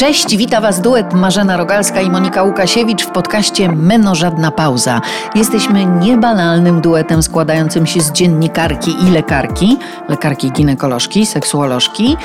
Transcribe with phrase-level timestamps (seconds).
[0.00, 5.00] Cześć, wita Was duet Marzena Rogalska i Monika Łukasiewicz w podcaście Meno Żadna Pauza.
[5.34, 9.76] Jesteśmy niebanalnym duetem składającym się z dziennikarki i lekarki,
[10.08, 12.16] lekarki ginekolożki, seksuolożki.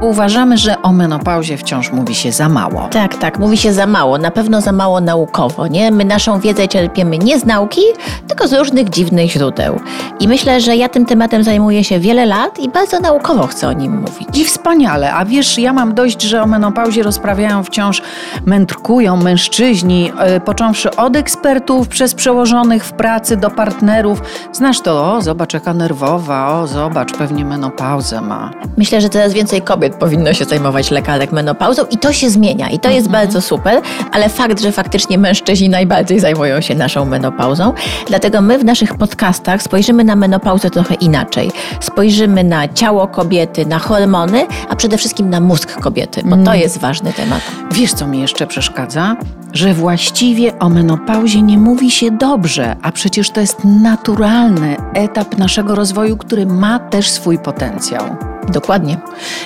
[0.00, 2.88] Uważamy, że o menopauzie wciąż mówi się za mało.
[2.90, 5.90] Tak, tak, mówi się za mało, na pewno za mało naukowo, nie?
[5.90, 7.80] My naszą wiedzę czerpiemy nie z nauki,
[8.28, 9.80] tylko z różnych dziwnych źródeł.
[10.20, 13.72] I myślę, że ja tym tematem zajmuję się wiele lat i bardzo naukowo chcę o
[13.72, 14.28] nim mówić.
[14.34, 18.02] I wspaniale, a wiesz, ja mam dość, że o menopauzie rozprawiają wciąż,
[18.46, 24.22] mędrkują mężczyźni, yy, począwszy od ekspertów, przez przełożonych w pracy do partnerów.
[24.52, 28.50] Znasz to, o, zobacz jaka nerwowa, o, zobacz, pewnie menopauzę ma.
[28.76, 32.78] Myślę, że coraz więcej kobiet powinno się zajmować lekarek menopauzą i to się zmienia i
[32.78, 33.22] to jest Mhm.
[33.26, 33.80] bardzo super,
[34.12, 37.72] ale fakt, że faktycznie mężczyźni najbardziej zajmują się naszą menopauzą,
[38.08, 41.50] dlatego my w naszych podcastach spojrzymy na menopauzę trochę inaczej.
[41.80, 46.78] Spojrzymy na ciało kobiety, na hormony, a przede wszystkim na mózg kobiety, bo to jest
[47.02, 47.42] ważny temat.
[47.72, 49.16] Wiesz, co mi jeszcze przeszkadza?
[49.52, 55.74] Że właściwie o menopauzie nie mówi się dobrze, a przecież to jest naturalny etap naszego
[55.74, 58.16] rozwoju, który ma też swój potencjał.
[58.48, 59.00] Dokładnie.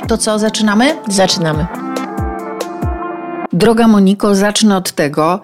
[0.08, 0.96] To co, zaczynamy?
[1.08, 1.66] Zaczynamy.
[3.52, 5.40] Droga Moniko, zacznę od tego,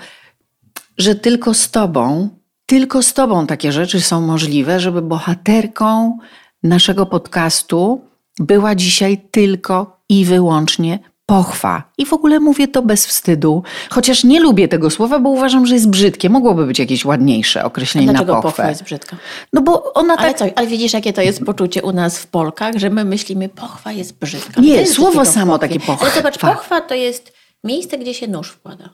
[0.99, 2.29] że tylko z Tobą,
[2.67, 6.19] tylko z Tobą takie rzeczy są możliwe, żeby bohaterką
[6.63, 8.01] naszego podcastu
[8.39, 11.83] była dzisiaj tylko i wyłącznie pochwa.
[11.99, 15.75] I w ogóle mówię to bez wstydu, chociaż nie lubię tego słowa, bo uważam, że
[15.75, 16.31] jest brzydkie.
[16.31, 18.69] Mogłoby być jakieś ładniejsze określenie Dlaczego na pochwa pochwę.
[18.69, 19.17] jest brzydka?
[19.53, 20.39] No bo ona Ale tak...
[20.39, 23.93] co, ale widzisz, jakie to jest poczucie u nas w Polkach, że my myślimy, pochwa
[23.93, 24.61] jest brzydka.
[24.61, 25.69] Nie, jest słowo samo pochwie.
[25.69, 26.07] takie pochwa.
[26.07, 27.33] Ale zobacz, pochwa to jest
[27.65, 28.89] miejsce, gdzie się nóż wkłada.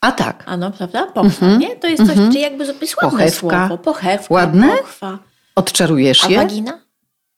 [0.00, 0.44] A tak.
[0.46, 1.06] A no, prawda?
[1.06, 1.76] Pochwa, nie?
[1.76, 3.30] To jest coś, czy jakby jest ładne Pochewka.
[3.68, 3.78] słowo.
[3.78, 4.68] Pochewka, Ładne?
[4.76, 5.18] pochwa.
[5.56, 6.36] Odczarujesz A je?
[6.38, 6.87] wagina?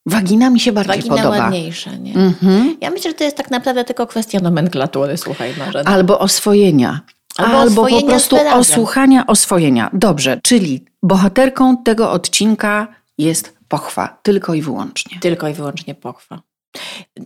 [0.06, 1.38] Wagina mi się bardziej Wagina podoba.
[1.38, 2.14] ładniejsza, nie?
[2.14, 2.76] Mhm.
[2.80, 5.90] Ja myślę, że to jest tak naprawdę tylko kwestia nomenklatury, słuchaj Marzena.
[5.90, 7.00] Albo oswojenia.
[7.36, 9.90] Albo Albo, po prostu osłuchania oswojenia.
[9.92, 12.88] Dobrze, czyli bohaterką tego odcinka
[13.18, 15.20] jest pochwa, tylko i wyłącznie.
[15.20, 16.40] Tylko i wyłącznie pochwa.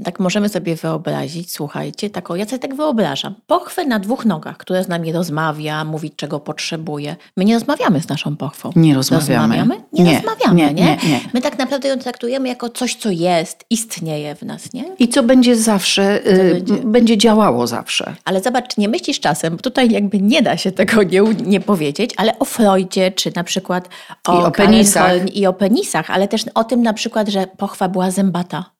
[0.04, 4.82] Tak możemy sobie wyobrazić, słuchajcie, taką, ja sobie tak wyobrażam, pochwę na dwóch nogach, która
[4.82, 7.16] z nami rozmawia, mówi czego potrzebuje.
[7.36, 8.70] My nie rozmawiamy z naszą pochwą.
[8.76, 9.56] Nie rozmawiamy.
[9.56, 9.84] Rozmawiamy?
[9.92, 11.20] Nie, Nie, rozmawiamy, nie, nie, nie.
[11.34, 14.84] My tak naprawdę ją traktujemy jako coś, co jest, istnieje w nas, nie?
[14.98, 16.74] I co będzie zawsze, y, będzie?
[16.74, 18.14] będzie działało zawsze.
[18.24, 22.10] Ale zobacz, nie myślisz czasem, bo tutaj jakby nie da się tego nie, nie powiedzieć,
[22.16, 23.88] ale o Freudzie, czy na przykład
[24.28, 25.10] o, I o penisach.
[25.10, 28.73] Horn I o penisach, ale też o tym na przykład, że pochwa była zębata.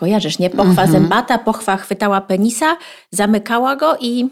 [0.00, 0.50] Kojarzysz, nie?
[0.50, 0.90] Pochwa Mhm.
[0.92, 2.76] zębata, pochwa chwytała penisa,
[3.10, 4.28] zamykała go i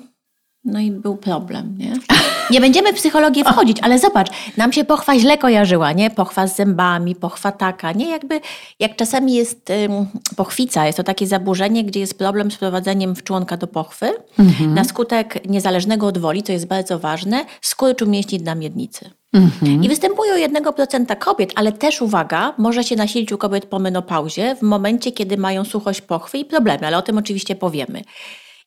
[0.64, 1.92] no i był problem, nie?
[2.50, 6.10] Nie będziemy w psychologię wchodzić, ale zobacz, nam się pochwa źle kojarzyła, nie?
[6.10, 8.10] Pochwa z zębami, pochwa taka, nie?
[8.10, 8.40] Jakby,
[8.80, 13.22] jak czasami jest ym, pochwica, jest to takie zaburzenie, gdzie jest problem z prowadzeniem w
[13.22, 14.74] członka do pochwy Mhm.
[14.74, 19.10] na skutek niezależnego od woli, to jest bardzo ważne, skurczu mięśni dna miednicy.
[19.32, 19.84] Mhm.
[19.84, 24.56] I występuje u 1% kobiet, ale też uwaga, może się nasilić u kobiet po menopauzie
[24.56, 28.02] w momencie, kiedy mają suchość pochwy i problemy, ale o tym oczywiście powiemy.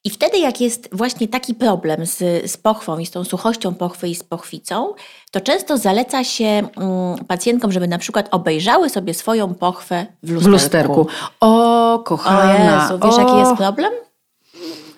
[0.04, 2.18] I wtedy, jak jest właśnie taki problem z,
[2.52, 4.94] z pochwą i z tą suchością pochwy i z pochwicą,
[5.32, 6.70] to często zaleca się mm,
[7.28, 10.50] pacjentkom, żeby na przykład obejrzały sobie swoją pochwę w lusterku.
[10.50, 11.08] W lusterku.
[11.40, 12.84] O, O kochana.
[12.84, 13.92] Jezu, wiesz o, jaki jest problem?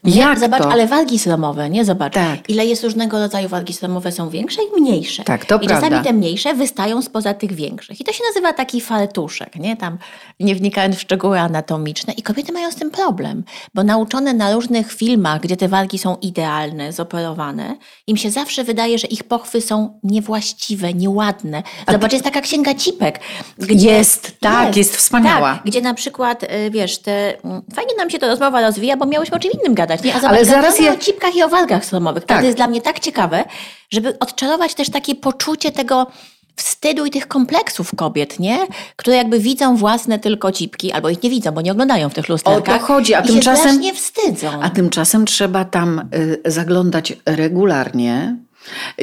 [0.03, 0.71] Nie, Jak Zobacz, to?
[0.71, 1.85] ale wargi sromowe, nie?
[1.85, 2.13] Zobacz.
[2.13, 2.49] Tak.
[2.49, 5.23] Ile jest różnego rodzaju wargi sromowe, są większe i mniejsze.
[5.23, 5.87] Tak, to I prawda.
[5.87, 8.01] czasami te mniejsze wystają spoza tych większych.
[8.01, 9.77] I to się nazywa taki fartuszek, nie?
[9.77, 9.97] Tam
[10.39, 12.13] nie wnikając w szczegóły anatomiczne.
[12.13, 13.43] I kobiety mają z tym problem,
[13.73, 17.75] bo nauczone na różnych filmach, gdzie te wargi są idealne, zoperowane,
[18.07, 21.63] im się zawsze wydaje, że ich pochwy są niewłaściwe, nieładne.
[21.91, 23.19] Zobacz, jest taka księga cipek.
[23.57, 25.53] Gdzie Jest, tak, jest wspaniała.
[25.53, 29.05] Tak, gdzie na przykład, y, wiesz, te, mm, fajnie nam się to rozmowa rozwija, bo
[29.05, 30.11] miałyśmy o czym innym gadać, nie?
[30.15, 32.25] A zobacz, Ale zaraz je- o cipkach i o wargach stromowych.
[32.25, 32.39] Tak.
[32.39, 33.43] To jest dla mnie tak ciekawe,
[33.89, 36.07] żeby odczarować też takie poczucie tego
[36.55, 38.57] wstydu i tych kompleksów kobiet, nie?
[38.95, 42.29] Które jakby widzą własne tylko cipki, albo ich nie widzą, bo nie oglądają w tych
[42.29, 42.75] lusterkach.
[42.75, 44.47] O to chodzi, a tymczasem- strasznie wstydzą.
[44.61, 48.35] A tymczasem trzeba tam y, zaglądać regularnie.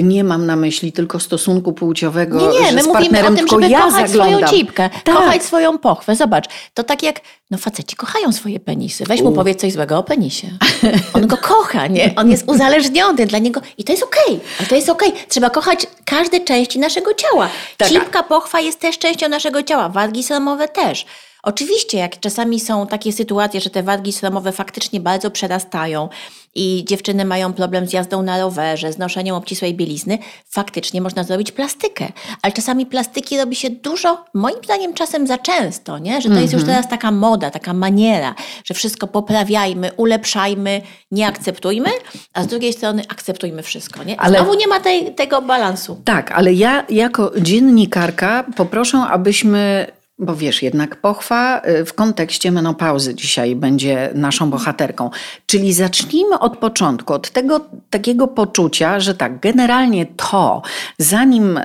[0.03, 3.69] Nie mam na myśli tylko stosunku płciowego Nie, nie, my z mówimy o tym, żeby
[3.69, 4.39] ja kochać zaglądam.
[4.49, 5.15] swoją cipkę, Tak.
[5.17, 6.17] kochać swoją pochwę.
[6.17, 7.21] Zobacz, to tak jak,
[7.51, 9.05] no faceci kochają swoje penisy.
[9.05, 9.33] Weź mu U.
[9.33, 10.49] powiedz coś złego o penisie.
[11.15, 12.13] On go kocha, nie?
[12.17, 14.41] On jest uzależniony dla niego i to jest okej.
[14.59, 15.13] Ale to jest okej.
[15.29, 17.49] Trzeba kochać każde części naszego ciała.
[17.77, 17.89] Tak.
[17.89, 19.89] Cipka, pochwa jest też częścią naszego ciała.
[19.89, 21.07] Wargi sromowe też.
[21.43, 26.09] Oczywiście, jak czasami są takie sytuacje, że te wargi stromowe faktycznie bardzo przerastają
[26.55, 31.53] i dziewczyny mają problem z jazdą na rowerze, z noszeniem obcisłej bielizny, faktycznie można zrobić
[31.53, 32.09] plastykę.
[32.43, 36.21] Ale czasami plastyki robi się dużo, moim zdaniem czasem za często, nie?
[36.21, 36.77] że to jest już Mhm.
[36.77, 38.35] teraz taka moda, taka maniera,
[38.65, 41.91] że wszystko poprawiajmy, ulepszajmy, nie akceptujmy,
[42.35, 44.05] a z drugiej strony akceptujmy wszystko.
[44.05, 44.21] Nie?
[44.21, 46.01] Ale- Znowu nie ma tej, tego balansu.
[46.05, 49.87] Tak, ale ja jako dziennikarka poproszę, abyśmy.
[50.23, 55.11] Bo wiesz, jednak pochwa y, w kontekście menopauzy dzisiaj będzie naszą bohaterką.
[55.47, 60.63] Czyli zacznijmy od początku, od tego takiego poczucia, że tak, generalnie to,
[60.99, 61.63] zanim y,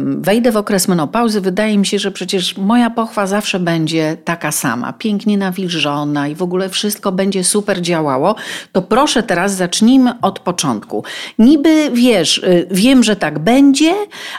[0.00, 4.92] wejdę w okres menopauzy, wydaje mi się, że przecież moja pochwa zawsze będzie taka sama,
[4.92, 8.34] pięknie nawilżona i w ogóle wszystko będzie super działało.
[8.72, 11.04] To proszę teraz zacznijmy od początku.
[11.38, 13.94] Niby wiesz, y, wiem, że tak będzie,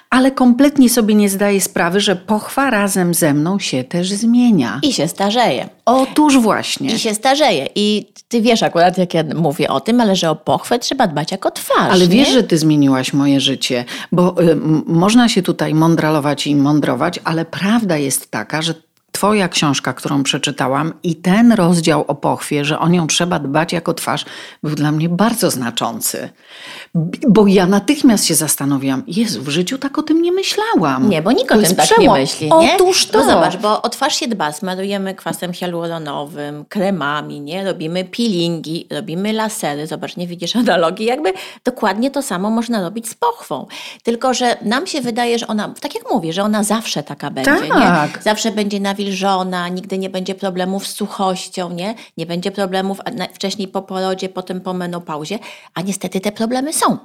[0.09, 4.79] ale kompletnie sobie nie zdaję sprawy, że pochwa razem ze mną się też zmienia.
[4.83, 5.69] I się starzeje.
[5.85, 6.95] Otóż właśnie.
[6.95, 7.67] I się starzeje.
[7.75, 11.31] I ty wiesz akurat, jak ja mówię o tym, ale że o pochwę trzeba dbać
[11.31, 11.91] jako twarz.
[11.91, 12.33] Ale wiesz, nie?
[12.33, 17.97] że ty zmieniłaś moje życie, bo y, można się tutaj mądralować i mądrować, ale prawda
[17.97, 18.73] jest taka, że
[19.19, 23.93] Twoja książka, którą przeczytałam, i ten rozdział o pochwie, że o nią trzeba dbać jako
[23.93, 24.25] twarz,
[24.63, 26.29] był dla mnie bardzo znaczący.
[27.27, 31.09] Bo ja natychmiast się zastanowiłam, Jezu, w życiu tak o tym nie myślałam.
[31.09, 32.03] Nie, bo nikt o tym tak przełom.
[32.03, 32.75] nie myśli, nie?
[32.75, 33.19] Otóż to.
[33.19, 37.65] Bo zobacz, bo o twarz się dba, smarujemy kwasem hialuronowym, kremami, nie?
[37.65, 39.87] Robimy peelingi, robimy lasery.
[39.87, 41.05] Zobacz, nie widzisz analogii?
[41.05, 41.33] Jakby
[41.63, 43.67] dokładnie to samo można robić z pochwą.
[44.03, 47.51] Tylko, że nam się wydaje, że ona, tak jak mówię, że ona zawsze taka będzie,
[47.51, 48.15] Tak.
[48.15, 48.23] nie?
[48.23, 49.08] Zawsze będzie nawilżona,
[49.71, 51.95] nigdy nie będzie problemów z suchością, nie?
[52.17, 52.99] Nie będzie problemów
[53.33, 55.39] wcześniej po porodzie, potem po menopauzie,
[55.73, 56.97] a niestety te problemy są.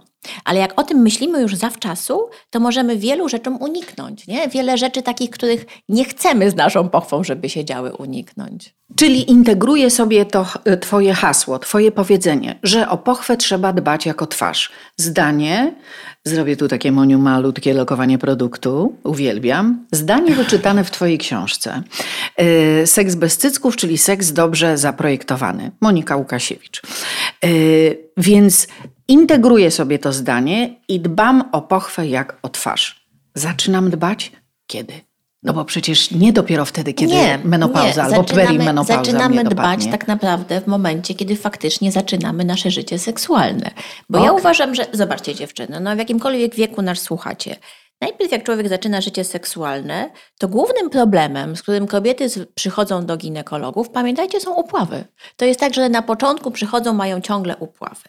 [0.45, 4.27] Ale jak o tym myślimy już zawczasu, to możemy wielu rzeczom uniknąć.
[4.27, 4.49] Nie?
[4.49, 8.75] Wiele rzeczy takich, których nie chcemy z naszą pochwą, żeby się działy, uniknąć.
[8.97, 14.27] Czyli integruję sobie to ch- Twoje hasło, Twoje powiedzenie, że o pochwę trzeba dbać jako
[14.27, 14.71] twarz.
[14.97, 15.75] Zdanie,
[16.25, 19.87] zrobię tu takie moniu malutkie lokowanie produktu, uwielbiam.
[19.93, 21.83] Zdanie wyczytane w Twojej książce.
[22.39, 25.71] Yy, Seks bez cycków, czyli seks dobrze zaprojektowany.
[25.81, 26.83] Monika Łukasiewicz.
[27.43, 28.69] Yy, Więc
[29.09, 33.07] integruję sobie to zdanie i dbam o pochwę jak o twarz.
[33.35, 34.33] Zaczynam dbać
[34.67, 34.93] kiedy?
[35.43, 37.15] No bo przecież nie dopiero wtedy, kiedy
[37.45, 42.99] menopauza albo Zaczynamy- perimenopauza Zaczynamy dbać tak naprawdę w momencie, kiedy faktycznie zaczynamy nasze życie
[42.99, 43.71] seksualne.
[44.11, 44.41] Bo ja Okej.
[44.41, 47.57] uważam, że, zobaczcie dziewczyny, no w jakimkolwiek wieku nas słuchacie,
[48.05, 53.91] Najpierw jak człowiek zaczyna życie seksualne, to głównym problemem, z którym kobiety przychodzą do ginekologów,
[53.91, 55.05] pamiętajcie, są upławy.
[55.37, 58.09] To jest tak, że na początku przychodzą, mają ciągle upławy.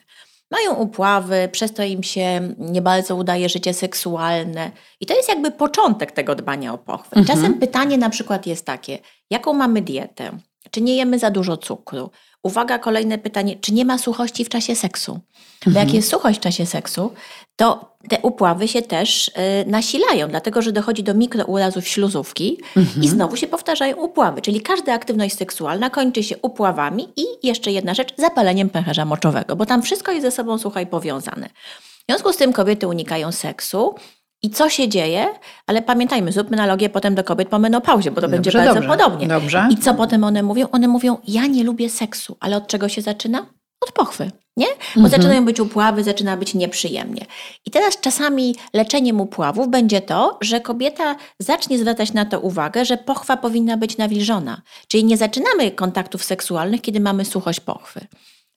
[0.50, 4.70] Mają upławy, przez to im się nie bardzo udaje życie seksualne.
[5.00, 7.24] I to jest jakby początek tego dbania o pochwę.
[7.26, 8.98] Czasem pytanie na przykład jest takie,
[9.30, 10.38] jaką mamy dietę?
[10.70, 12.10] Czy nie jemy za dużo cukru?
[12.42, 15.20] Uwaga, kolejne pytanie, czy nie ma suchości w czasie seksu?
[15.66, 17.12] Bo jak jest suchość w czasie seksu,
[17.56, 19.32] to te upławy się też y,
[19.66, 22.58] nasilają, dlatego że dochodzi do mikrourazów śluzówki
[23.02, 24.42] i znowu się powtarzają upławy.
[24.42, 29.66] Czyli każda aktywność seksualna kończy się upławami i jeszcze jedna rzecz, zapaleniem pęcherza moczowego, bo
[29.66, 31.48] tam wszystko jest ze sobą, słuchaj, powiązane.
[31.78, 33.94] W związku z tym kobiety unikają seksu.
[34.42, 35.26] I co się dzieje?
[35.66, 38.88] Ale pamiętajmy, zróbmy analogię potem do kobiet po menopauzie, bo to będzie Dobrze, bardzo dobrze.
[38.88, 39.28] podobnie.
[39.28, 39.68] Dobrze.
[39.70, 40.66] I co potem one mówią?
[40.72, 43.46] One mówią, ja nie lubię seksu, ale od czego się zaczyna?
[43.80, 44.66] Od pochwy, nie?
[44.66, 45.08] Bo Mhm.
[45.08, 47.26] zaczynają być upławy, zaczyna być nieprzyjemnie.
[47.66, 52.96] I teraz czasami leczeniem upławów będzie to, że kobieta zacznie zwracać na to uwagę, że
[52.96, 54.62] pochwa powinna być nawilżona.
[54.88, 58.00] Czyli nie zaczynamy kontaktów seksualnych, kiedy mamy suchość pochwy.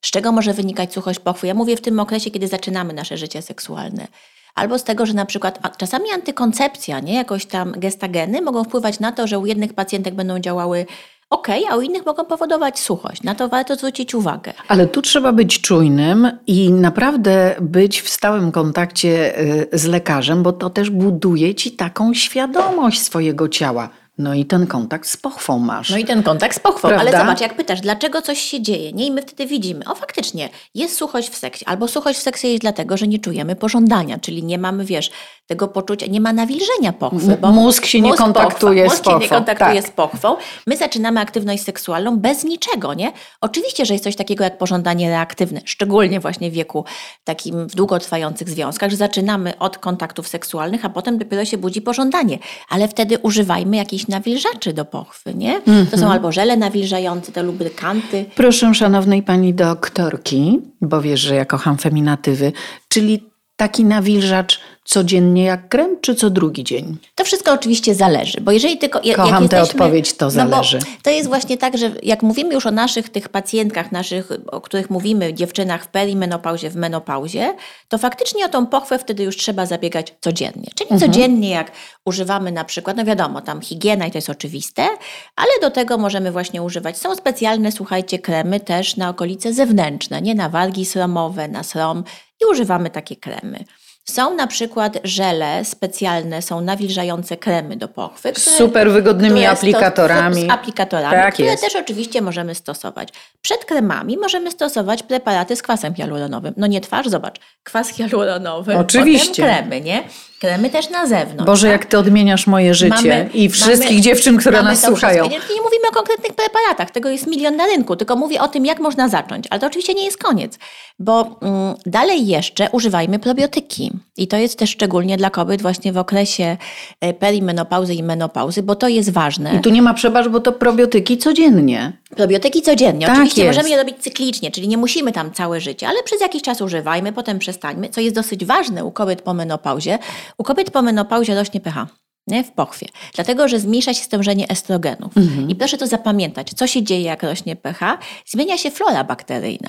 [0.04, 1.46] Z czego może wynikać suchość pochwy?
[1.46, 4.06] Ja mówię w tym okresie, kiedy zaczynamy nasze życie seksualne.
[4.54, 9.12] Albo z tego, że na przykład czasami antykoncepcja, nie, jakoś tam gestageny mogą wpływać na
[9.12, 10.86] to, że u jednych pacjentek będą działały
[11.30, 13.22] ok, a u innych mogą powodować suchość.
[13.22, 14.52] Na to warto zwrócić uwagę.
[14.68, 19.40] Ale tu trzeba być czujnym i naprawdę być w stałym kontakcie
[19.72, 23.90] y, z lekarzem, bo to też buduje ci taką świadomość swojego ciała.
[24.20, 25.90] No i ten kontakt z pochwą masz.
[25.90, 26.88] No i ten kontakt z pochwą.
[26.88, 27.18] Ale Prawda?
[27.20, 29.06] zobacz, jak pytasz, dlaczego coś się dzieje, nie?
[29.06, 32.60] I my wtedy widzimy, o faktycznie, jest suchość w seksie, albo suchość w seksie jest
[32.60, 35.10] dlatego, że nie czujemy pożądania, czyli nie mamy, wiesz,
[35.46, 37.38] tego poczucia, nie ma nawilżenia pochwy.
[37.42, 39.90] M- mózg się nie kontaktuje pochwa, z mózg się nie pochwą, kontaktuje tak.
[39.90, 40.36] z pochwą.
[40.66, 43.12] My zaczynamy aktywność seksualną bez niczego, nie?
[43.40, 46.84] Oczywiście, że jest coś takiego jak pożądanie reaktywne, szczególnie właśnie w wieku
[47.24, 52.38] takim w długotrwających związkach, że zaczynamy od kontaktów seksualnych, a potem dopiero się budzi pożądanie.
[52.68, 55.60] Ale wtedy używajmy jakichś nawilżaczy do pochwy, nie?
[55.60, 55.98] To Mhm.
[56.00, 58.24] są albo żele nawilżające, te lubrykanty.
[58.34, 62.52] Proszę szanownej pani doktorki, bo wiesz, że ja kocham feminatywy,
[62.88, 63.29] czyli
[63.60, 66.96] taki nawilżacz codziennie jak krem, czy co drugi dzień?
[67.14, 69.00] To wszystko oczywiście zależy, bo jeżeli tylko...
[69.04, 70.78] Jak Kocham tę odpowiedź, to zależy.
[70.78, 74.60] No to jest właśnie tak, że jak mówimy już o naszych tych pacjentkach, naszych, o
[74.60, 77.54] których mówimy, dziewczynach w perimenopauzie, w menopauzie,
[77.88, 80.68] to faktycznie o tą pochwę wtedy już trzeba zabiegać codziennie.
[80.74, 81.12] Czyli mhm.
[81.12, 81.72] codziennie jak
[82.04, 84.88] używamy na przykład, no wiadomo, tam higiena i to jest oczywiste,
[85.36, 90.34] ale do tego możemy właśnie używać, są specjalne, słuchajcie, kremy też na okolice zewnętrzne, nie
[90.34, 92.04] na wargi sromowe, na srom
[92.42, 93.64] i używamy takie kremy.
[94.04, 98.32] Są na przykład żele specjalne, są nawilżające kremy do pochwy.
[98.32, 100.46] Które, Super wygodnymi aplikatorami.
[100.46, 101.62] Z aplikatorami, tak które jest.
[101.62, 103.08] też oczywiście możemy stosować.
[103.42, 106.54] Przed kremami możemy stosować preparaty z kwasem hialuronowym.
[106.56, 109.42] No nie twarz, zobacz, kwas hialuronowy, oczywiście.
[109.42, 110.02] potem kremy, nie?
[110.40, 111.44] Kremy też na zewnątrz.
[111.44, 111.80] Boże, tak?
[111.80, 115.24] jak ty odmieniasz moje życie mamy, i wszystkich mamy, dziewczyn, które nas słuchają.
[115.24, 118.66] Nie, nie mówimy o konkretnych preparatach, tego jest milion na rynku, tylko mówię o tym,
[118.66, 119.44] jak można zacząć.
[119.50, 120.58] Ale to oczywiście nie jest koniec,
[120.98, 123.92] bo mm, dalej jeszcze używajmy probiotyki.
[124.16, 126.56] I to jest też szczególnie dla kobiet właśnie w okresie
[127.00, 129.54] e, perimenopauzy i menopauzy, bo to jest ważne.
[129.54, 131.92] I tu nie ma przebacz, bo to probiotyki codziennie.
[132.16, 133.06] Probiotyki codziennie.
[133.06, 133.56] Tak Oczywiście jest.
[133.56, 137.12] możemy je robić cyklicznie, czyli nie musimy tam całe życie, ale przez jakiś czas używajmy,
[137.12, 139.98] potem przestańmy, co jest dosyć ważne u kobiet po menopauzie.
[140.38, 141.86] U kobiet po menopauzie rośnie pH.
[142.26, 142.44] Nie?
[142.44, 142.86] W pochwie.
[143.14, 145.16] Dlatego, że zmniejsza się stężenie estrogenów.
[145.16, 145.50] Mhm.
[145.50, 146.50] I proszę to zapamiętać.
[146.54, 147.98] Co się dzieje, jak rośnie pH?
[148.26, 149.68] Zmienia się flora bakteryjna.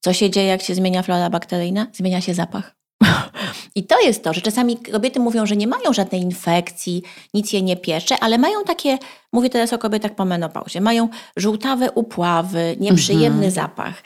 [0.00, 1.86] Co się dzieje, jak się zmienia flora bakteryjna?
[1.92, 2.76] Zmienia się zapach.
[3.74, 7.02] I to jest to, że czasami kobiety mówią, że nie mają żadnej infekcji,
[7.34, 8.98] nic je nie piecze, ale mają takie,
[9.32, 13.50] mówię teraz o kobietach po menopauzie, mają żółtawe upławy, nieprzyjemny mhm.
[13.50, 14.02] zapach.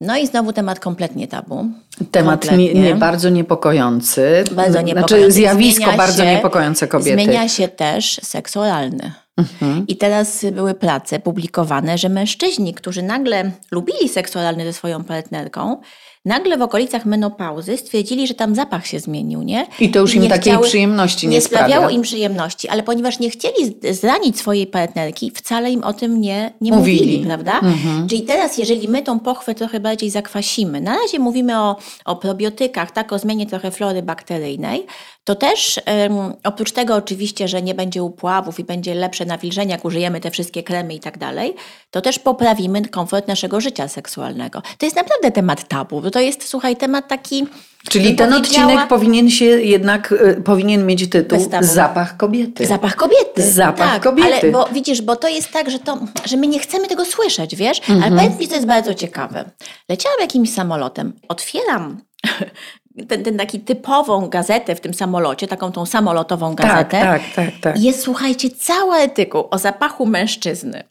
[0.00, 1.66] No i znowu temat kompletnie tabu.
[2.10, 4.44] Temat nie, nie, bardzo niepokojący.
[4.52, 5.14] Bardzo znaczy, niepokojący.
[5.16, 7.12] Znaczy zjawisko zmienia bardzo się, niepokojące kobiety.
[7.12, 9.12] Zmienia się też seks oralny.
[9.36, 9.86] Mhm.
[9.86, 15.80] I teraz były prace publikowane, że mężczyźni, którzy nagle lubili seks oralny ze swoją partnerką,
[16.28, 19.66] nagle w okolicach menopauzy stwierdzili, że tam zapach się zmienił, nie?
[19.80, 23.30] I to już im takiej chciały, przyjemności nie, nie sprawiało im przyjemności, ale ponieważ nie
[23.30, 27.00] chcieli zranić swojej partnerki, wcale im o tym nie, nie mówili.
[27.00, 27.52] mówili prawda?
[27.52, 28.08] Mhm.
[28.08, 32.90] Czyli teraz, jeżeli my tą pochwę trochę bardziej zakwasimy, na razie mówimy o, o probiotykach,
[32.90, 34.86] tak, o zmianie trochę flory bakteryjnej,
[35.28, 39.84] to też um, oprócz tego oczywiście, że nie będzie upławów i będzie lepsze nawilżenie, jak
[39.84, 41.54] użyjemy te wszystkie kremy i tak dalej,
[41.90, 44.62] to też poprawimy komfort naszego życia seksualnego.
[44.78, 47.46] To jest naprawdę temat tabu, bo to jest, słuchaj, temat taki...
[47.90, 52.66] Czyli ten odcinek powinien się jednak, y, powinien mieć tytuł Zapach kobiety.
[52.66, 53.50] Zapach kobiety.
[53.50, 54.28] Zapach tak, kobiety.
[54.28, 57.56] Ale bo widzisz, bo to jest tak, że, to, że my nie chcemy tego słyszeć,
[57.56, 57.80] wiesz?
[57.90, 58.02] Mhm.
[58.02, 59.50] Ale powiedz mi, to jest bardzo ciekawe.
[59.88, 62.00] Leciałam jakimś samolotem, otwieram
[63.08, 67.00] ten, ten taki typową gazetę w tym samolocie, taką tą samolotową tak, gazetę.
[67.00, 67.60] Tak, tak, tak.
[67.60, 67.80] tak.
[67.80, 70.84] Jest, słuchajcie, cały artykuł o zapachu mężczyzny.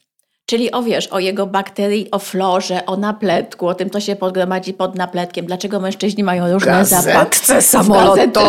[0.50, 4.74] Czyli o wiesz, o jego bakterii, o florze, o napletku, o tym, co się podgromadzi
[4.74, 7.12] pod napletkiem, dlaczego mężczyźni mają różne zapachy.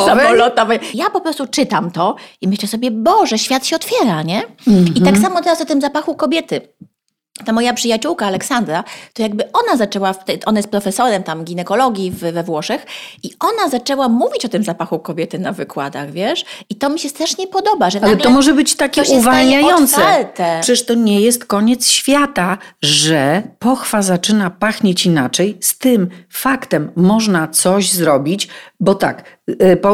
[0.06, 0.80] samolotowej.
[0.94, 4.42] Ja po prostu czytam to i myślę sobie, Boże, świat się otwiera, nie?
[4.68, 4.90] Mm -hmm.
[4.90, 5.22] I tak mhm.
[5.22, 6.62] samo teraz o tym zapachu kobiety
[7.46, 10.14] ta moja przyjaciółka Aleksandra, to jakby ona zaczęła,
[10.46, 12.86] ona jest profesorem tam ginekologii we Włoszech
[13.24, 16.46] i ona zaczęła mówić o tym zapachu kobiety na wykładach, wiesz?
[16.70, 20.02] I to mi się strasznie podoba, że Ale to może być takie uwalniające.
[20.62, 25.58] Przecież to nie jest koniec świata, że pochwa zaczyna pachnieć inaczej.
[25.62, 28.48] Z tym faktem można coś zrobić,
[28.80, 29.24] bo tak,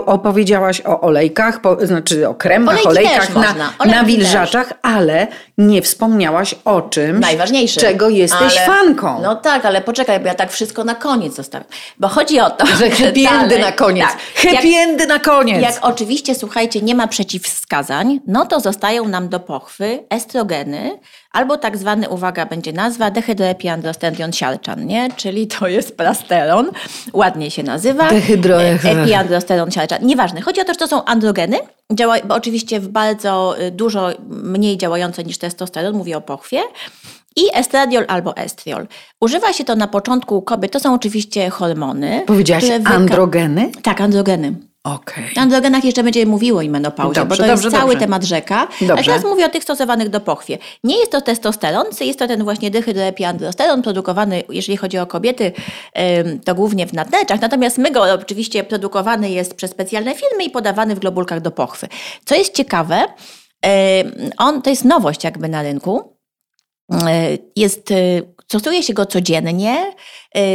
[0.05, 6.81] opowiedziałaś o olejkach, po, znaczy o kremach, Olejki olejkach, na, nawilżaczach, ale nie wspomniałaś o
[6.81, 7.81] czym, Najważniejsze.
[7.81, 9.21] czego jesteś ale, fanką.
[9.21, 11.65] No tak, ale poczekaj, bo ja tak wszystko na koniec zostawię.
[11.99, 14.07] Bo chodzi o to, że happy endy na koniec.
[14.07, 15.61] Tak, happy endy na koniec.
[15.61, 20.99] Jak oczywiście, słuchajcie, nie ma przeciwwskazań, no to zostają nam do pochwy estrogeny,
[21.35, 25.09] albo tak zwany, uwaga, będzie nazwa dehydroepiandrostendion siarczan, nie?
[25.15, 26.71] Czyli to jest plasteron,
[27.13, 28.09] ładnie się nazywa.
[28.09, 30.05] Dehydroepiandrostendion siarczan.
[30.05, 31.57] Nieważne, chodzi o to, że to są androgeny,
[31.93, 36.61] działa, bo oczywiście w bardzo y, dużo mniej działające niż testosteron, mówię o pochwie.
[37.35, 38.87] I estradiol albo estriol.
[39.21, 42.23] Używa się to na początku u kobiet, to są oczywiście hormony.
[42.27, 43.71] Powiedziałaś androgeny?
[43.83, 44.55] Tak, androgeny.
[44.85, 45.23] Okay.
[45.37, 48.05] O androgenach jeszcze będziemy mówiło i menopauzie, dobrze, bo to dobrze, jest cały dobrze.
[48.05, 48.67] temat rzeka.
[48.81, 48.93] Dobrze.
[48.93, 50.57] Ale teraz mówię o tych stosowanych do pochwie.
[50.83, 55.51] Nie jest to testosteron, jest to ten właśnie dehydroepiandrosteron produkowany, jeżeli chodzi o kobiety,
[56.45, 57.41] to głównie w nadnerczach.
[57.41, 61.87] Natomiast my go oczywiście produkowany jest przez specjalne firmy i podawany w globulkach do pochwy.
[62.25, 63.03] Co jest ciekawe,
[64.37, 66.17] on, to jest nowość jakby na rynku.
[67.55, 67.93] jest
[68.47, 69.93] Stosuje się go codziennie,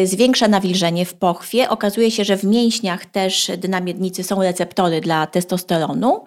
[0.04, 1.68] zwiększa nawilżenie w pochwie.
[1.68, 6.24] Okazuje się, że w mięśniach też dynamiednicy są receptory dla testosteronu,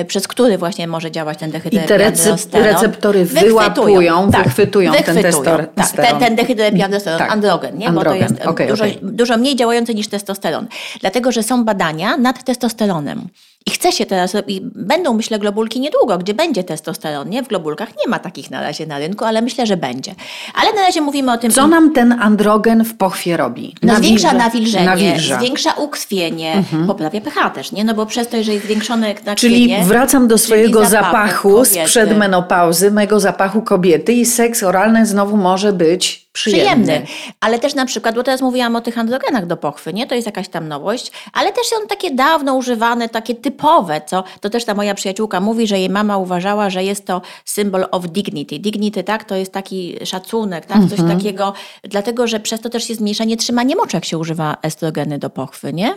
[0.00, 2.66] y, przez który właśnie może działać ten dehydroepiandrosteron.
[2.66, 5.66] I te receptory wyłapują, tak, wychwytują, ten testosteron.
[5.74, 7.32] Tak, ten, ten dehydroepiandrosteron, tak.
[7.32, 7.88] androgen, nie?
[7.88, 8.12] Androgen.
[8.12, 8.98] bo to jest okay, dużo, okay.
[9.02, 10.66] dużo mniej działający niż testosteron.
[11.00, 13.28] Dlatego, że są badania nad testosteronem.
[13.66, 17.42] I chce się teraz, i będą myślę globulki niedługo, gdzie będzie testosteron, nie?
[17.42, 20.14] W globulkach nie ma takich na razie na rynku, ale myślę, że będzie.
[20.54, 21.50] Ale na razie mówimy o tym...
[21.50, 23.74] Co nam ten androgen w pochwie robi?
[23.82, 25.38] No zwiększa nawilżenie, nawilża.
[25.38, 26.86] zwiększa ukrwienie, mhm.
[26.86, 27.84] poprawia pH też, nie?
[27.84, 29.36] No bo przez to, że jest zwiększone nakrwienie...
[29.36, 35.72] Czyli wracam do swojego zapachu sprzed menopauzy, mego zapachu kobiety i seks oralny znowu może
[35.72, 36.84] być przyjemny.
[36.84, 37.06] przyjemny.
[37.40, 40.06] Ale też na przykład, bo teraz mówiłam o tych androgenach do pochwy, nie?
[40.06, 44.50] To jest jakaś tam nowość, ale też są takie dawno używane, takie typowe, co to
[44.50, 48.58] też ta moja przyjaciółka mówi, że jej mama uważała, że jest to symbol of dignity.
[48.58, 49.24] Dignity, tak?
[49.24, 50.82] To jest taki szacunek, tak?
[50.90, 51.18] Coś mhm.
[51.18, 55.30] takiego, dlatego, że przez to też jest zmniejszanie trzymania moczu, jak się używa estrogeny do
[55.30, 55.94] pochwy, nie?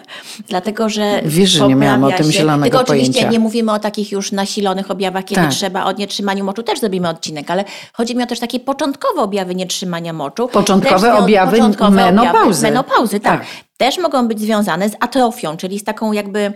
[0.48, 3.32] Dlatego, że Wiesz, że nie miałam o tym zielonego Tylko oczywiście pojęcia.
[3.32, 5.52] nie mówimy o takich już nasilonych objawach, kiedy tak.
[5.52, 9.56] trzeba o nietrzymaniu moczu, też zrobimy odcinek, ale chodzi mi o też takie początkowe objawy
[9.56, 10.48] nietrzymania moczu, moczu.
[10.48, 12.40] Początkowe objawy początkowe menopauzy.
[12.40, 13.40] Objawy menopauzy, tak.
[13.40, 13.50] tak.
[13.78, 16.54] Też mogą być związane z atrofią, czyli z taką jakby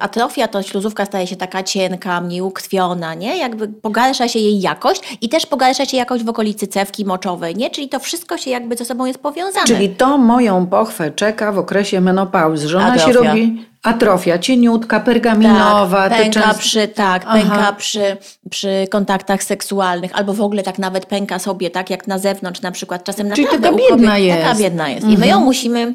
[0.00, 3.38] atrofia to śluzówka staje się taka cienka, mniej ukrwiona, nie?
[3.38, 7.70] Jakby pogarsza się jej jakość i też pogarsza się jakość w okolicy cewki moczowej, nie?
[7.70, 9.66] Czyli to wszystko się jakby ze sobą jest powiązane.
[9.66, 13.12] Czyli to moją pochwę czeka w okresie menopauzy, że ona Atrofia.
[13.12, 16.08] się robi Atrofia, cieniutka, pergaminowa.
[16.08, 16.58] Tak, pęka, częst...
[16.58, 18.16] przy, tak pęka przy,
[18.50, 22.70] przy kontaktach seksualnych, albo w ogóle tak nawet pęka sobie, tak jak na zewnątrz na
[22.70, 23.04] przykład.
[23.04, 24.42] Czasem Czyli taka biedna jest.
[24.42, 25.06] Taka biedna jest.
[25.06, 25.42] I my ją mhm.
[25.42, 25.94] musimy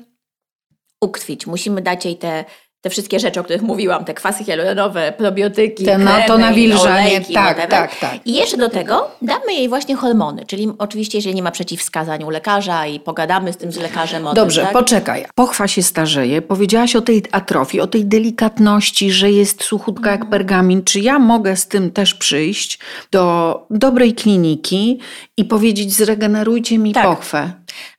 [1.01, 2.45] uktwić, musimy dać jej te
[2.81, 7.33] te wszystkie rzeczy, o których mówiłam, te kwasy hialuronowe, probiotyki, te, no, to nawilżanie, olejki,
[7.33, 8.27] tak, tak, tak, tak.
[8.27, 12.29] I jeszcze do tego damy jej właśnie hormony, czyli oczywiście, jeżeli nie ma przeciwwskazań u
[12.29, 14.73] lekarza i pogadamy z tym z lekarzem o Dobrze, tym, tak?
[14.73, 15.25] poczekaj.
[15.35, 16.41] Pochwa się starzeje.
[16.41, 20.31] Powiedziałaś o tej atrofii, o tej delikatności, że jest suchutka jak mhm.
[20.31, 20.83] pergamin.
[20.83, 22.79] Czy ja mogę z tym też przyjść
[23.11, 24.99] do dobrej kliniki
[25.37, 27.05] i powiedzieć zregenerujcie mi tak.
[27.05, 27.51] pochwę?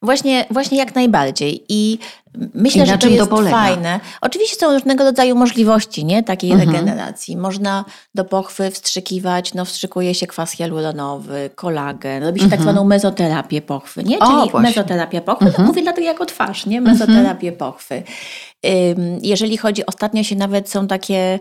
[0.02, 1.64] Właśnie, właśnie jak najbardziej.
[1.68, 1.98] I
[2.54, 4.00] Myślę, że to jest to fajne.
[4.20, 6.22] Oczywiście są różnego rodzaju możliwości nie?
[6.22, 6.70] takiej mhm.
[6.70, 7.36] regeneracji.
[7.36, 7.84] Można
[8.14, 12.66] do pochwy wstrzykiwać, no wstrzykuje się kwas hialuronowy, kolagen, robi się tak mhm.
[12.66, 14.18] tak zwaną mezoterapię pochwy, nie?
[14.18, 15.68] czyli o, mezoterapia pochwy, mhm.
[15.68, 16.80] mówię dlatego jako twarz, nie?
[16.80, 18.02] mezoterapię pochwy.
[19.22, 21.40] Jeżeli chodzi, ostatnio się nawet są takie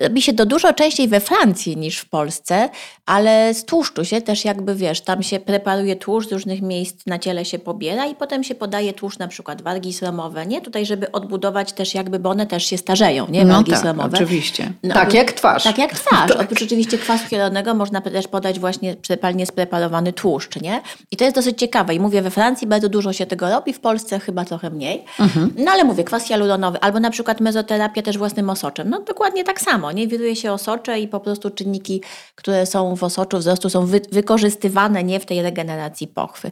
[0.00, 2.68] robi się to dużo częściej we Francji niż w Polsce,
[3.06, 7.18] ale z tłuszczu się też jakby, wiesz, tam się preparuje tłuszcz z różnych miejsc na
[7.18, 10.60] ciele się pobiera i potem się podaje tłuszcz na przykład wargi sromowe, nie?
[10.60, 13.44] Tutaj, żeby odbudować też jakby, bo one też się starzeją, nie?
[13.44, 14.16] No wargi no tak, sromowe.
[14.16, 14.72] oczywiście.
[14.82, 15.64] No, tak jak twarz.
[15.64, 16.30] Tak jak twarz.
[16.32, 16.40] tak.
[16.40, 20.80] Oprócz oczywiście kwasu hyaluronego można też podać właśnie przepalnie spreparowany tłuszcz, nie?
[21.10, 23.80] I to jest dosyć ciekawe i mówię, we Francji bardzo dużo się tego robi, w
[23.80, 25.04] Polsce chyba trochę mniej.
[25.20, 25.54] Mhm.
[25.56, 28.90] No ale mówię, kwas hialuronowy albo na przykład mezoterapia też własnym osoczem.
[28.90, 30.08] No dokładnie tak samo, nie?
[30.08, 32.02] Wiruje się osocze i po prostu czynniki,
[32.34, 36.50] które są w osoczu wzrostu są wy wykorzystywane nie w tej regeneracji pochwy.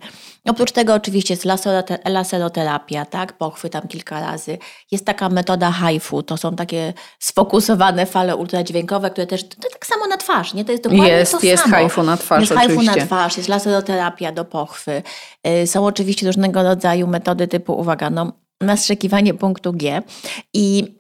[0.49, 1.45] Oprócz tego oczywiście jest
[2.05, 3.39] laseroterapia, tak?
[3.39, 4.59] Pochwy tam kilka razy.
[4.91, 10.07] Jest taka metoda HIFU, to są takie sfokusowane fale ultradźwiękowe, które też, to tak samo
[10.07, 10.65] na twarz, nie?
[10.65, 11.77] To jest dokładnie jest, to jest samo.
[11.77, 15.03] Jest HIFU na twarz Jest HIFU na twarz, jest laseroterapia do pochwy.
[15.63, 20.03] Y, są oczywiście różnego rodzaju metody typu, uwaga, no, nastrzekiwanie punktu G
[20.55, 20.95] i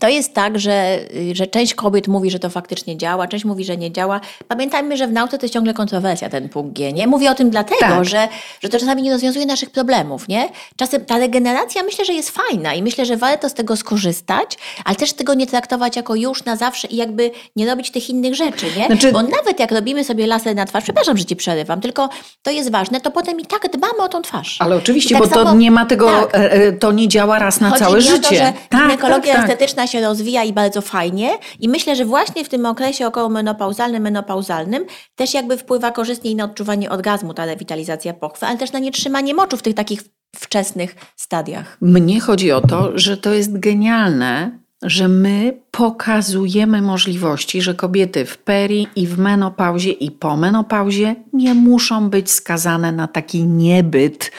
[0.00, 0.98] to jest tak, że,
[1.32, 4.20] że część kobiet mówi, że to faktycznie działa, część mówi, że nie działa.
[4.48, 6.92] Pamiętajmy, że w nauce to jest ciągle kontrowersja ten punkt G.
[6.92, 7.06] Nie?
[7.06, 8.04] Mówię o tym dlatego, tak.
[8.04, 8.28] że,
[8.60, 10.28] że to czasami nie rozwiązuje naszych problemów.
[10.28, 10.48] Nie?
[10.76, 14.96] Czasem ta regeneracja myślę, że jest fajna i myślę, że warto z tego skorzystać, ale
[14.96, 18.66] też tego nie traktować jako już na zawsze i jakby nie robić tych innych rzeczy.
[18.76, 18.86] Nie?
[18.86, 19.12] Znaczy...
[19.12, 22.08] Bo nawet jak robimy sobie laser na twarz, przepraszam, że ci przerywam, tylko
[22.42, 24.56] to jest ważne, to potem i tak dbamy o tą twarz.
[24.60, 26.34] Ale oczywiście, tak bo samo, to nie ma tego, tak.
[26.34, 28.20] E, e, to nie działa raz na całe życie.
[28.20, 29.48] To, że tak, ginekologia tak, tak.
[29.78, 31.38] Estetyczna się rozwija i bardzo fajnie.
[31.60, 34.84] I myślę, że właśnie w tym okresie około menopauzalnym, menopauzalnym
[35.16, 39.56] też jakby wpływa korzystniej na odczuwanie orgazmu ta rewitalizacja pochwy, ale też na nietrzymanie moczu
[39.56, 40.02] w tych takich
[40.36, 41.78] wczesnych stadiach.
[41.80, 48.38] Mnie chodzi o to, że to jest genialne, że my pokazujemy możliwości, że kobiety w
[48.38, 54.30] peri i w menopauzie i po menopauzie nie muszą być skazane na taki niebyt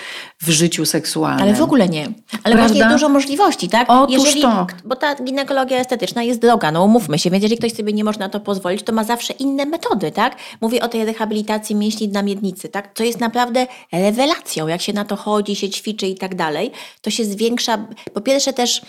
[0.42, 1.44] w życiu seksualnym.
[1.44, 2.04] Ale w ogóle nie.
[2.44, 2.58] Ale Prawda?
[2.58, 3.88] właśnie dużo możliwości, tak?
[3.90, 4.68] Otóż jeżeli, to.
[4.86, 8.20] Bo ta ginekologia estetyczna jest droga, no umówmy się, więc jeżeli ktoś sobie nie może
[8.20, 10.36] na to pozwolić, to ma zawsze inne metody, tak?
[10.62, 12.94] Mówię o tej rehabilitacji mięśni na miednicy, tak?
[12.94, 16.72] To jest naprawdę rewelacją, jak się na to chodzi, się ćwiczy i tak dalej.
[17.02, 17.78] To się zwiększa,
[18.14, 18.82] po pierwsze też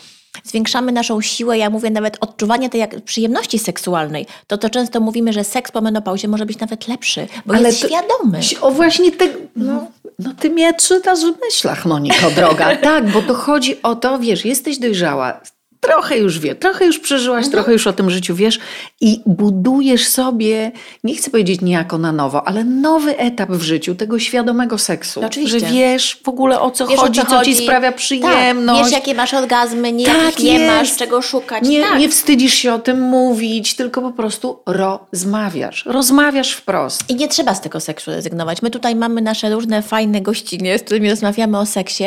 [0.45, 5.45] zwiększamy naszą siłę, ja mówię nawet odczuwania tej przyjemności seksualnej, to to często mówimy, że
[5.45, 8.41] seks po menopauzie może być nawet lepszy, bo Ale jest to, świadomy.
[8.61, 9.87] O właśnie te, no,
[10.19, 12.77] no ty mnie czytasz w myślach, Moniko droga.
[12.91, 15.41] tak, bo to chodzi o to, wiesz, jesteś dojrzała,
[15.81, 17.53] trochę już wie, trochę już przeżyłaś, mhm.
[17.53, 18.59] trochę już o tym życiu wiesz
[19.01, 20.73] i budujesz sobie,
[21.05, 25.21] nie chcę powiedzieć niejako na nowo, ale nowy etap w życiu tego świadomego seksu.
[25.21, 25.61] No oczywiście.
[25.61, 28.79] Że wiesz w ogóle o co wiesz, chodzi, o co, co ci sprawia przyjemność.
[28.79, 31.65] Tak, wiesz jakie masz orgazmy, nie, tak nie masz czego szukać.
[31.65, 31.99] Nie, tak.
[31.99, 35.85] nie wstydzisz się o tym mówić, tylko po prostu rozmawiasz.
[35.87, 37.05] Rozmawiasz wprost.
[37.11, 38.63] I nie trzeba z tego seksu rezygnować.
[38.63, 42.05] My tutaj mamy nasze różne fajne gościnie, z którymi rozmawiamy o seksie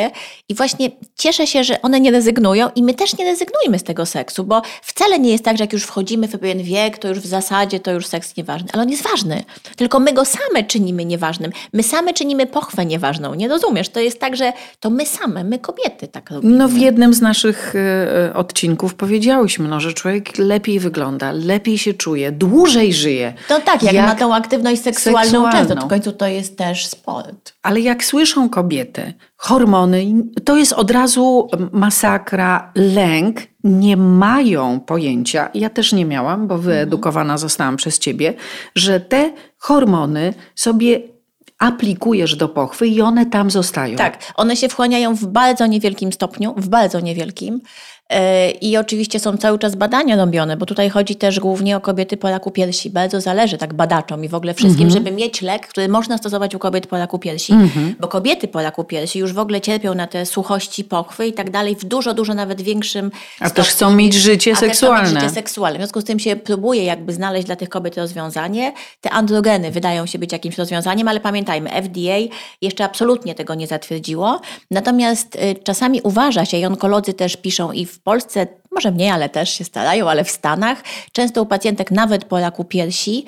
[0.48, 3.82] i właśnie cieszę się, że one nie rezygnują i my też nie rezygnujemy rezygnujmy z
[3.82, 7.08] tego seksu, bo wcale nie jest tak, że jak już wchodzimy w pewien wiek, to
[7.08, 8.68] już w zasadzie to już seks nieważny.
[8.72, 9.44] Ale on jest ważny.
[9.76, 11.52] Tylko my go same czynimy nieważnym.
[11.72, 13.34] My same czynimy pochwę nieważną.
[13.34, 13.88] Nie rozumiesz?
[13.88, 16.56] To jest tak, że to my same, my kobiety tak robimy.
[16.56, 21.94] No w jednym z naszych y, odcinków powiedziałyśmy, no, że człowiek lepiej wygląda, lepiej się
[21.94, 23.34] czuje, dłużej żyje.
[23.50, 25.86] No tak, jak, jak ma tą aktywność seksualną, seksualną często.
[25.86, 27.52] W końcu to jest też sport.
[27.62, 29.12] Ale jak słyszą kobiety,
[29.44, 30.06] hormony,
[30.44, 37.38] to jest od razu masakra, lęk, nie mają pojęcia, ja też nie miałam, bo wyedukowana
[37.38, 38.34] zostałam przez ciebie,
[38.74, 41.00] że te hormony sobie
[41.58, 43.96] aplikujesz do pochwy i one tam zostają.
[43.96, 47.60] Tak, one się wchłaniają w bardzo niewielkim stopniu, w bardzo niewielkim.
[48.10, 52.16] E, I oczywiście są cały czas badania robione, bo tutaj chodzi też głównie o kobiety
[52.16, 52.90] po raku piersi.
[52.90, 54.94] Bardzo zależy tak badaczom i w ogóle wszystkim, mm -hmm.
[54.94, 57.52] żeby mieć lek, który można stosować u kobiet po raku piersi.
[57.52, 57.94] Mm -hmm.
[58.00, 61.50] Bo kobiety po raku piersi już w ogóle cierpią na te suchości pochwy i tak
[61.50, 63.64] dalej w dużo, dużo nawet większym A stopniu.
[63.64, 64.98] też chcą mieć życie A seksualne.
[64.98, 65.78] Też chcą mieć życie seksualne.
[65.78, 68.72] W związku z tym się próbuje jakby znaleźć dla tych kobiet rozwiązanie.
[69.00, 74.40] Te androgeny wydają się być jakimś rozwiązaniem, ale pamiętajmy, FDA jeszcze absolutnie tego nie zatwierdziło.
[74.70, 79.28] Natomiast y, czasami uważa się i onkolodzy też piszą i w Polsce może mniej, ale
[79.28, 83.24] też się starają, ale w Stanach często u pacjentek nawet po raku piersi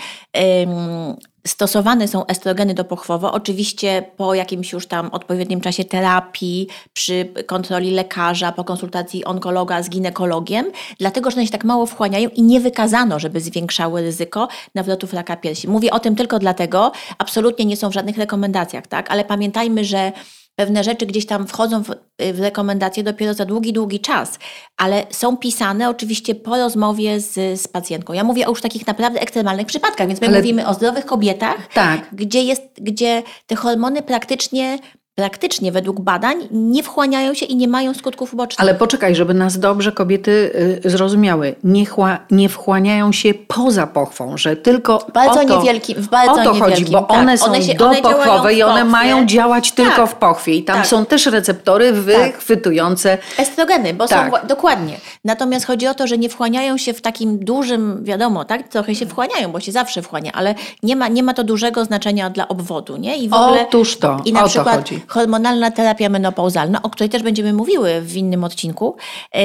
[1.46, 8.52] stosowane są estrogeny dopochwowo, oczywiście po jakimś już tam odpowiednim czasie terapii, przy kontroli lekarza,
[8.52, 10.66] po konsultacji onkologa z ginekologiem,
[10.98, 15.36] dlatego że one się tak mało wchłaniają i nie wykazano, żeby zwiększały ryzyko nawrotów raka
[15.36, 15.68] piersi.
[15.68, 19.10] Mówię o tym tylko dlatego, absolutnie nie są w żadnych rekomendacjach, tak?
[19.10, 20.12] ale pamiętajmy, że
[20.56, 21.90] pewne rzeczy gdzieś tam wchodzą w,
[22.32, 24.38] w, rekomendacje dopiero za długi, długi czas,
[24.76, 28.12] ale są pisane oczywiście po rozmowie z, z pacjentką.
[28.12, 30.38] Ja mówię o już takich naprawdę ekstremalnych przypadkach, więc my ale...
[30.38, 32.08] mówimy o zdrowych kobietach, tak.
[32.12, 34.78] gdzie, jest, gdzie te hormony praktycznie
[35.16, 38.60] praktycznie według badań nie wchłaniają się i nie mają skutków ubocznych.
[38.60, 40.50] Ale poczekaj, żeby nas dobrze kobiety
[40.84, 41.54] y, zrozumiały.
[41.64, 46.40] Nie, chła, nie wchłaniają się poza pochwą, że tylko bardzo o to, niewielkim, w bardzo
[46.40, 47.18] o to chodzi, bo tak.
[47.18, 50.10] one są one się, dopochwowe one i one mają działać tylko tak.
[50.10, 50.86] w pochwie i tam tak.
[50.86, 52.00] są też receptory tak.
[52.00, 54.46] wychwytujące estrogeny, bo są tak.
[54.46, 55.00] dokładnie.
[55.24, 59.06] Natomiast chodzi o to, że nie wchłaniają się w takim dużym, wiadomo, tak, trochę się
[59.06, 62.96] wchłaniają, bo się zawsze wchłania, ale nie ma, nie ma to dużego znaczenia dla obwodu,
[62.96, 63.16] nie?
[63.16, 66.90] I w ogóle Otóż to, i na o przykład, to chodzi hormonalna terapia menopauzalna, o
[66.90, 68.96] której też będziemy mówiły w innym odcinku,
[69.34, 69.40] e,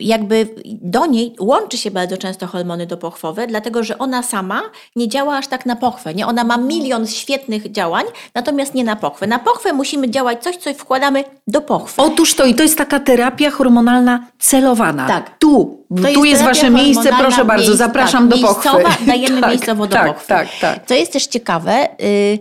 [0.00, 4.62] jakby do niej łączy się bardzo często hormony dopochwowe, dlatego że ona sama
[4.96, 6.14] nie działa aż tak na pochwę.
[6.14, 6.26] Nie?
[6.26, 9.26] Ona ma milion świetnych działań, natomiast nie na pochwę.
[9.26, 12.02] Na pochwę musimy działać coś, co wkładamy do pochwy.
[12.02, 15.08] Otóż to i to jest taka terapia hormonalna celowana.
[15.08, 15.38] Tak.
[15.38, 18.68] Tu, to tu jest, jest wasze miejsce, proszę bardzo, miejsc, zapraszam tak, do pochwy.
[19.06, 20.28] dajemy tak, miejscowo do tak, pochwy.
[20.28, 20.86] Tak, tak.
[20.86, 22.38] Co jest też ciekawe, y,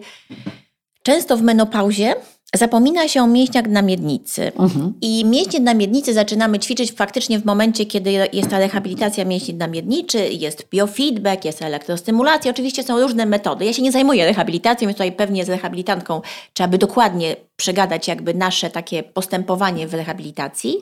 [1.03, 2.15] często w menopauzie
[2.57, 4.51] Zapomina się o mięśniach na miednicy.
[4.59, 4.93] Mhm.
[5.01, 9.67] I mięśnie na miednicy zaczynamy ćwiczyć faktycznie w momencie, kiedy jest ta rehabilitacja mięśni na
[9.67, 12.51] miednicy, jest biofeedback, jest elektrostymulacja.
[12.51, 13.65] Oczywiście są różne metody.
[13.65, 16.21] Ja się nie zajmuję rehabilitacją, więc tutaj pewnie z rehabilitantką
[16.53, 20.77] trzeba by dokładnie przegadać jakby nasze takie postępowanie w rehabilitacji,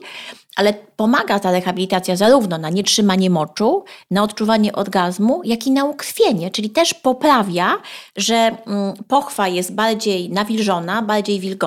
[0.56, 6.50] ale pomaga ta rehabilitacja zarówno na nietrzymanie moczu, na odczuwanie orgazmu, jak i na ukrwienie,
[6.50, 7.76] czyli też poprawia,
[8.16, 11.65] że mm, pochwa jest bardziej nawilżona, bardziej wilgotna,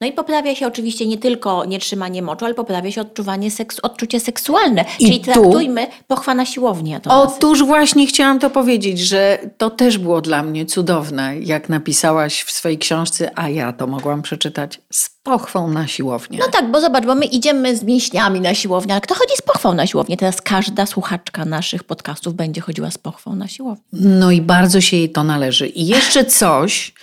[0.00, 4.20] no i poprawia się oczywiście nie tylko nietrzymanie moczu, ale poprawia się odczuwanie seks, odczucie
[4.20, 4.84] seksualne.
[4.98, 7.00] I Czyli tu, traktujmy pochwa na siłownię.
[7.08, 12.50] Otóż właśnie chciałam to powiedzieć, że to też było dla mnie cudowne, jak napisałaś w
[12.50, 16.38] swojej książce, a ja to mogłam przeczytać z pochwą na siłownię.
[16.38, 19.42] No tak, bo zobacz, bo my idziemy z mięśniami na siłownię, ale kto chodzi z
[19.42, 20.16] pochwą na siłownię?
[20.16, 23.84] Teraz każda słuchaczka naszych podcastów będzie chodziła z pochwą na siłownię.
[23.92, 25.68] No i bardzo się jej to należy.
[25.68, 26.94] I jeszcze coś,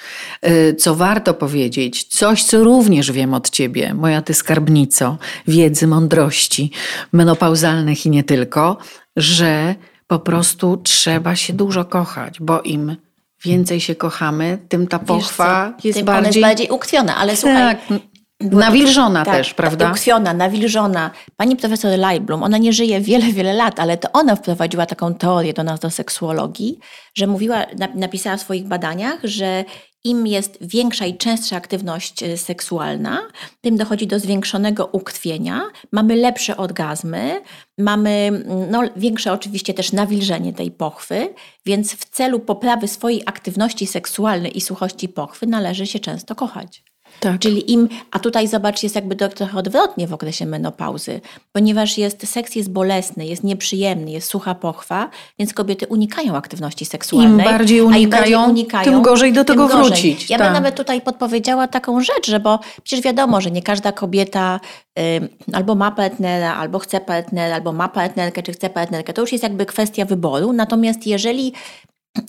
[0.46, 5.88] y, co warto powiedzieć, coś, co również również wiem od ciebie, moja ty skarbnico wiedzy,
[5.88, 6.72] mądrości
[7.14, 8.78] menopauzalnych i nie tylko,
[9.16, 9.76] że
[10.08, 12.96] po prostu trzeba się dużo kochać, bo im
[13.44, 16.28] więcej się kochamy, tym ta pochwa jest bardziej...
[16.28, 18.00] jest bardziej ukrwiona, ale słuchaj, tak.
[18.40, 19.92] nawilżona tak, też, prawda?
[19.92, 21.12] Ukrwiona, nawilżona.
[21.38, 25.54] Pani profesor Leibblum, ona nie żyje wiele, wiele lat, ale to ona wprowadziła taką teorię
[25.54, 26.80] do nas, do seksuologii,
[27.16, 29.66] że mówiła, napisała w swoich badaniach, że
[30.04, 33.20] im jest większa i częstsza aktywność y, seksualna,
[33.62, 37.42] tym dochodzi do zwiększonego ukrwienia, mamy lepsze orgazmy,
[37.78, 41.34] mamy mm, no, większe oczywiście też nawilżenie tej pochwy,
[41.66, 46.89] więc w celu poprawy swojej aktywności seksualnej i suchości pochwy należy się często kochać.
[47.20, 47.40] Tak.
[47.40, 52.56] Czyli im, a tutaj zobacz, jest jakby trochę odwrotnie w okresie menopauzy, ponieważ jest, seks
[52.56, 57.46] jest bolesny, jest nieprzyjemny, jest sucha pochwa, więc kobiety unikają aktywności seksualnej.
[57.48, 59.84] Im bardziej unikają, im bardziej unikają tym gorzej do tego gorzej.
[59.84, 60.30] wrócić.
[60.30, 60.48] Ja tak.
[60.48, 64.60] bym nawet tutaj podpowiedziała taką rzecz, że bo przecież wiadomo, że nie każda kobieta
[65.00, 69.14] y, albo ma partnera, albo chce partnera, albo ma partnerkę, czy chce partnerkę.
[69.14, 70.54] To już jest jakby kwestia wyboru.
[70.54, 71.54] Natomiast jeżeli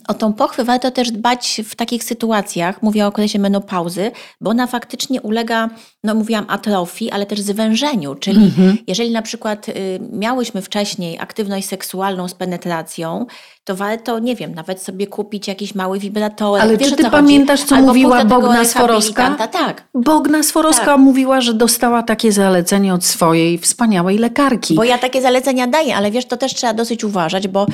[0.07, 4.67] o tą pochwę warto też dbać w takich sytuacjach, mówię o okresie menopauzy, bo ona
[4.67, 5.69] faktycznie ulega,
[6.03, 8.77] no mówiłam atrofii, ale też zwężeniu, czyli mhm.
[8.87, 9.73] jeżeli na przykład y,
[10.11, 13.25] miałyśmy wcześniej aktywność seksualną z penetracją,
[13.63, 16.61] to warto, nie wiem, nawet sobie kupić jakiś mały wibrator.
[16.61, 19.47] Ale Wiesz, czy ty pamiętasz, co Albo mówiła Bogna Sforowska?
[19.47, 19.87] Tak.
[19.93, 20.99] Bogna Sforowska tak.
[20.99, 24.75] mówiła, że dostała takie zalecenie od swojej wspaniałej lekarki.
[24.75, 27.65] Bo ja takie zalecenia daję, ale wiesz, to też trzeba dosyć uważać, bo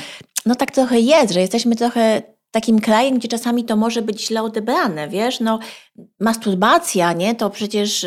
[0.47, 4.43] no tak trochę jest, że jesteśmy trochę takim krajem, gdzie czasami to może być źle
[4.43, 5.59] odebrane, wiesz, no
[6.19, 8.05] masturbacja, nie, to przecież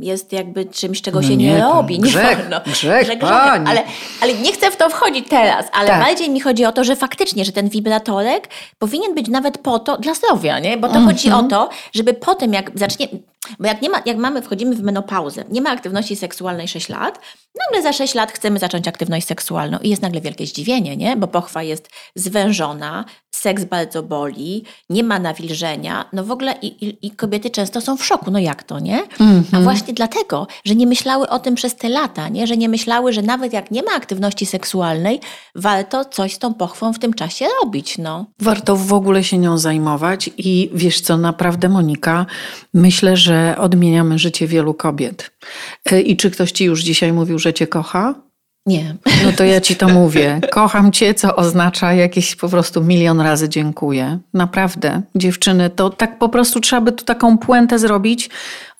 [0.00, 1.98] jest jakby czymś, czego no się nie, nie robi.
[1.98, 2.60] Grzech, nie wolno.
[2.66, 3.68] Grzech, grzech, pani.
[3.68, 3.82] Ale,
[4.20, 6.04] ale nie chcę w to wchodzić teraz, ale tak.
[6.04, 9.96] bardziej mi chodzi o to, że faktycznie, że ten wibratorek powinien być nawet po to,
[9.96, 11.12] dla zdrowia, nie, bo to mm -hmm.
[11.12, 13.08] chodzi o to, żeby potem jak zacznie,
[13.58, 17.20] bo jak, nie ma, jak mamy, wchodzimy w menopauzę, nie ma aktywności seksualnej 6 lat,
[17.66, 21.16] nagle za 6 lat chcemy zacząć aktywność seksualną i jest nagle wielkie zdziwienie, nie?
[21.16, 27.06] bo pochwa jest zwężona, seks bardzo boli, nie ma nawilżenia, no w ogóle i, i,
[27.06, 29.02] i kobiety często są w szoku, no jak to, nie?
[29.20, 29.56] Mm -hmm.
[29.56, 32.46] A właśnie dlatego, że nie myślały o tym przez te lata, nie?
[32.46, 35.20] Że nie myślały, że nawet jak nie ma aktywności seksualnej,
[35.54, 38.26] warto coś z tą pochwą w tym czasie robić, no.
[38.40, 42.26] Warto w ogóle się nią zajmować i wiesz co, naprawdę Monika,
[42.74, 45.30] myślę, że odmieniamy życie wielu kobiet.
[45.92, 48.14] E, I czy ktoś ci już dzisiaj mówił, że cię kocha?
[48.66, 48.96] Nie.
[49.24, 50.40] No to ja ci to mówię.
[50.50, 54.18] Kocham cię, co oznacza jakieś po prostu milion razy dziękuję.
[54.34, 58.30] Naprawdę, dziewczyny, to tak po prostu trzeba by tu taką puentę zrobić.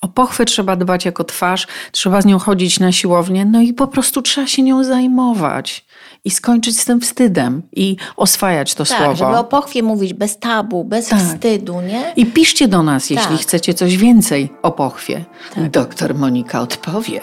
[0.01, 3.87] O pochwę trzeba dbać jako twarz, trzeba z nią chodzić na siłownię, no i po
[3.87, 5.87] prostu trzeba się nią zajmować
[6.24, 9.16] i skończyć z tym wstydem i oswajać to tak, słowo.
[9.16, 11.20] żeby o pochwie mówić bez tabu, bez tak.
[11.20, 12.12] wstydu, nie?
[12.16, 13.40] I piszcie do nas, jeśli tak.
[13.40, 15.24] chcecie coś więcej o pochwie.
[15.54, 15.70] Tak.
[15.70, 17.20] Doktor Monika odpowie.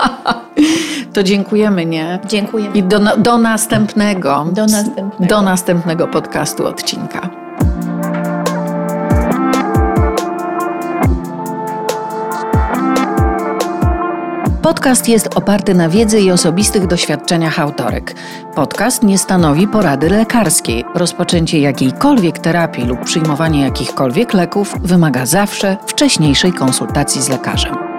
[1.14, 2.18] to dziękujemy, nie?
[2.26, 2.76] Dziękujemy.
[2.76, 4.46] I do, do następnego.
[4.52, 5.26] Do następnego.
[5.26, 7.49] Do następnego podcastu odcinka.
[14.62, 18.14] Podcast jest oparty na wiedzy i osobistych doświadczeniach autorek.
[18.54, 20.84] Podcast nie stanowi porady lekarskiej.
[20.94, 27.89] Rozpoczęcie jakiejkolwiek terapii lub przyjmowanie jakichkolwiek leków wymaga zawsze wcześniejszej konsultacji z lekarzem.